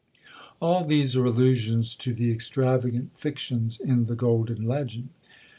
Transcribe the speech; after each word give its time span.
All 0.59 0.83
these 0.83 1.15
are 1.15 1.23
allusions 1.25 1.93
to 1.97 2.11
the 2.11 2.31
extravagant 2.31 3.15
fictions 3.15 3.79
in 3.79 4.05
the 4.05 4.15
"Golden 4.15 4.65
Legend." 4.67 5.09